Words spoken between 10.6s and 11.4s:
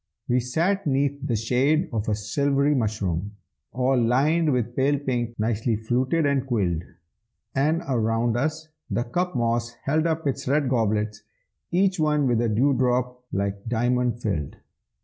goblets,